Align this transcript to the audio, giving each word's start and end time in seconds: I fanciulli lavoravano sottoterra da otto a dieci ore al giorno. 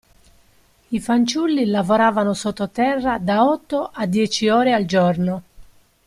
I 0.89 0.99
fanciulli 0.99 1.67
lavoravano 1.67 2.33
sottoterra 2.33 3.19
da 3.19 3.45
otto 3.45 3.91
a 3.93 4.07
dieci 4.07 4.49
ore 4.49 4.73
al 4.73 4.85
giorno. 4.85 5.43